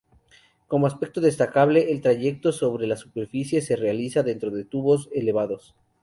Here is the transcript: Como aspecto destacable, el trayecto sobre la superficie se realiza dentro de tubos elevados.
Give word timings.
Como 0.67 0.87
aspecto 0.87 1.21
destacable, 1.21 1.91
el 1.91 2.01
trayecto 2.01 2.51
sobre 2.51 2.87
la 2.87 2.97
superficie 2.97 3.61
se 3.61 3.75
realiza 3.75 4.23
dentro 4.23 4.49
de 4.49 4.65
tubos 4.65 5.09
elevados. 5.13 5.75